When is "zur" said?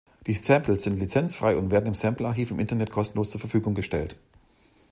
3.29-3.39